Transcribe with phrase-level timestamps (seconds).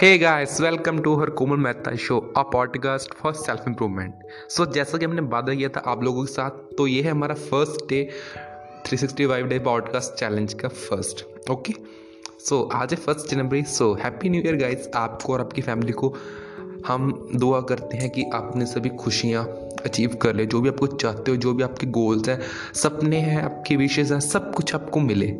[0.00, 4.14] Hey guys welcome to her Komal Mehta show a podcast for self improvement
[4.48, 7.34] so जैसा कि हमने वादा किया था आप लोगों के साथ तो ये है हमारा
[7.34, 8.10] first day
[8.86, 11.74] 365 day podcast challenge का फ़र्स्ट ओके
[12.40, 16.14] सो आज है फ़र्स्ट जनवरी so happy new year guys आपको और आपकी फैमिली को
[16.86, 19.44] हम दुआ करते हैं कि आपने सभी खुशियाँ
[19.84, 22.40] अचीव कर ले जो भी आपको चाहते हो जो भी आपके गोल्स हैं
[22.74, 25.36] सपने हैं आपके विशेज़ हैं सब कुछ आपको मिले।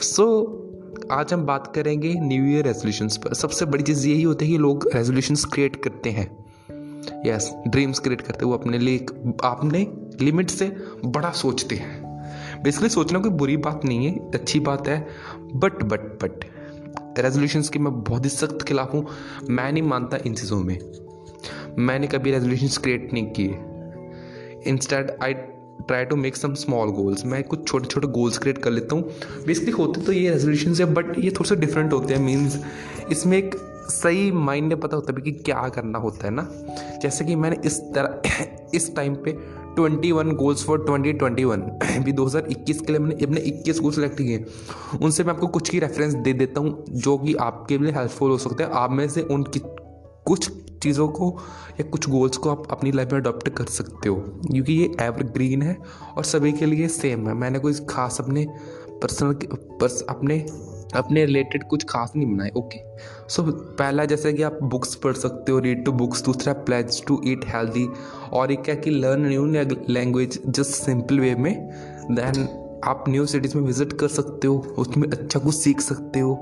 [0.00, 0.61] सो so,
[1.10, 4.58] आज हम बात करेंगे न्यू ईयर रेजोल्यूशंस पर। सबसे बड़ी चीज़ यही होती है कि
[4.58, 6.44] लोग रेजोल्यूशंस क्रिएट करते हैं।
[7.26, 8.98] यस ड्रीम्स क्रिएट करते हैं। वो अपने लिए
[9.44, 9.86] अपने
[10.20, 12.02] लिमिट से बड़ा सोचते हैं।
[12.62, 15.08] बेसिकली सोचना कोई बुरी बात नहीं है, अच्छी बात है
[15.54, 16.44] बट बट बट
[17.18, 19.06] रेजोल्यूशंस की मैं बहुत ही सख्त खिलाफ हूँ।
[19.50, 20.78] मैं नहीं मानता इन चीज़ों में।
[21.78, 23.58] मैंने कभी रेजोल्यूशंस क्रिएट नहीं किए।
[24.70, 25.34] Instead I
[25.88, 29.10] try to make some small goals मैं कुछ छोटे छोटे गोल्स क्रिएट कर लेता हूँ।
[29.46, 32.58] बेसिकली होते तो ये रेजोल्यूशन है बट ये थोड़े से डिफरेंट होते हैं मीन्स
[33.10, 36.48] इसमें एक सही माइंड में पता होता है कि क्या करना होता है ना।
[37.02, 38.22] जैसे कि मैंने इस तरह,
[38.74, 39.32] इस टाइम पे
[39.76, 44.44] 21 गोल्स फॉर 2021 भी 2021 के लिए मैंने अपने 21 गोल सेलेक्ट किए,
[45.02, 48.38] उनसे मैं आपको कुछ की रेफरेंस दे देता हूँ, जो कि आपके लिए हेल्पफुल हो
[48.38, 49.60] सकते हैं। आप में से उनकी
[50.26, 50.50] कुछ
[50.82, 51.36] चीज़ों को
[51.70, 55.62] या कुछ गोल्स को आप अपनी लाइफ में अडॉप्ट कर सकते हो। क्योंकि ये एवरग्रीन
[55.62, 55.76] है
[56.16, 58.46] और सभी के लिए सेम है। मैंने कोई खास अपने
[59.02, 59.32] पर्सनल
[59.80, 60.44] पर्स अपने
[60.94, 62.78] अपने रिलेटेड कुछ खास नहीं बनाए। ओके
[63.28, 63.42] सो
[63.78, 67.44] पहला जैसे कि आप बुक्स पढ़ सकते हो रीड टू बुक्स दूसरा प्लेज टू ईट
[67.46, 67.86] हेल्दी
[68.32, 69.46] और एक क्या कि learn new
[69.88, 71.54] language just simple way में।
[72.10, 72.48] देन
[72.84, 76.34] आप न्यू सिटीज़ में विज़िट कर सकते हो, उसमें अच्छा कुछ सीख सकते हो।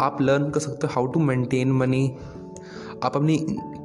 [0.00, 2.06] आप लर्न कर सकते हो हाउ टू मेंटेन मनी
[3.04, 3.36] आप अपनी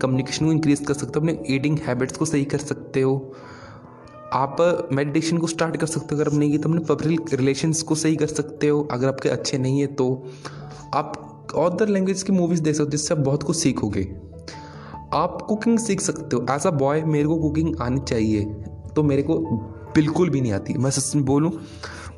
[0.02, 3.16] कम्युनिकेशन को इंक्रीज कर सकते हो, अपने ईटिंग हैबिट्स को सही कर सकते हो।
[4.34, 7.96] आप मेडिटेशन को स्टार्ट कर सकते हो, अगर अपने की तो अपने पब्लिक रिलेशंस को
[7.96, 10.08] सही कर सकते हो, अगर आपके अच्छे नहीं है तो।
[10.96, 14.04] आप अदर लैंग्वेज की मूवीज़ देख सकते हो, जिससे आप बहुत कुछ सीखोगे।
[15.14, 18.44] आप कुकिंग सीख सकते हो। एज अ बॉय मेरे को कुकिंग आनी चाहिए
[18.96, 19.38] तो मेरे को
[19.96, 21.52] बिल्कुल भी नहीं आती। मैं सच में बोलूँ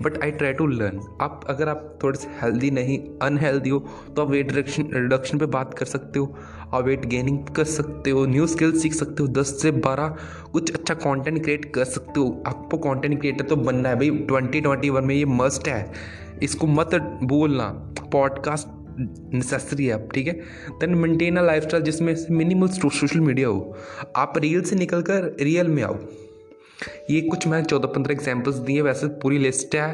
[0.01, 3.79] but I try to learn आप, अगर आप थोड़े से हेल्दी नहीं अनहेल्दी हो
[4.15, 6.35] तो आप वेट रिडक्शन रिडक्शन पे बात कर सकते हो,
[6.73, 10.15] आप वेट गेनिंग कर सकते हो न्यू स्किल सीख सकते हो, दस से बारह
[10.53, 14.61] कुछ अच्छा कंटेंट क्रिएट कर सकते हो। आपको कंटेंट क्रिएटर तो बनना है भाई ट्वेंटी
[14.61, 15.91] ट्वेंटी वन में ये मस्ट है।
[16.43, 17.69] इसको मत बोलना
[18.11, 18.67] पॉडकास्ट
[19.33, 20.33] नेसेसरी है आप ठीक है?
[20.79, 23.75] देन मेंटेन अ लाइफ जिसमें मिनिमल सोशल मीडिया हो।
[24.15, 25.97] आप रील से निकल कर रियल में आओ।
[27.09, 29.87] ये कुछ मैंने चौदह पंद्रह एग्जाम्पल्स दिए, वैसे पूरी लिस्ट है।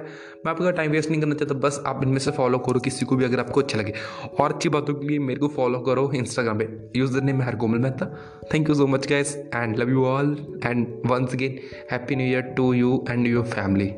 [0.46, 3.16] मैं आपका टाइम वेस्ट नहीं करना चाहता, बस आप इनमें से फॉलो करो, किसी को
[3.16, 3.94] भी अगर आपको अच्छा लगे।
[4.40, 7.80] और अच्छी बातों के लिए मेरे को फॉलो करो इंस्टाग्राम पे। User name her Komal
[7.80, 8.06] Mehta.
[8.54, 11.60] Thank you so much guys and love you all and once again
[11.92, 13.94] happy new year to you and your family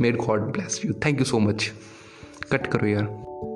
[0.00, 1.70] may god bless you thank you so much
[2.52, 3.50] cut करो यार।